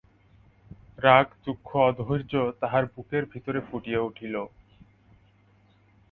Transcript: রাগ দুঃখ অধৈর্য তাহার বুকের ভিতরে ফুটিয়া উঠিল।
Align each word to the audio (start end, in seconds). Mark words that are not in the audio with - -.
রাগ 0.99 1.27
দুঃখ 1.45 1.67
অধৈর্য 1.89 2.33
তাহার 2.61 2.83
বুকের 2.93 3.23
ভিতরে 3.25 3.59
ফুটিয়া 3.67 3.99
উঠিল। 4.01 4.35